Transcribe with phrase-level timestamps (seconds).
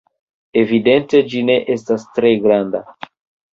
[0.61, 2.85] Evidente ĝi ne estas tre granda.